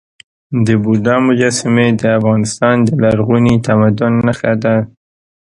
[0.65, 4.75] د بودا مجسمې د افغانستان د لرغوني تمدن نښه ده.